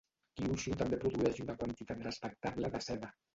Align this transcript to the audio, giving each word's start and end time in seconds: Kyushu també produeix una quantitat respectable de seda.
Kyushu 0.39 0.71
també 0.79 0.97
produeix 1.03 1.41
una 1.43 1.57
quantitat 1.61 2.03
respectable 2.09 2.73
de 2.79 2.83
seda. 2.89 3.13